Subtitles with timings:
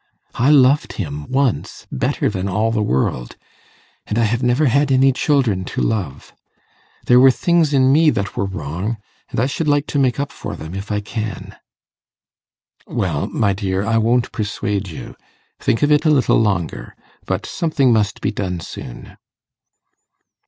[0.39, 3.35] I loved him once better than all the world,
[4.07, 6.33] and I have never had any children to love.
[7.05, 8.97] There were things in me that were wrong,
[9.29, 11.55] and I should like to make up for them if I can.'
[12.87, 15.15] 'Well, my dear, I won't persuade you.
[15.59, 16.95] Think of it a little longer.
[17.27, 19.17] But something must be done soon.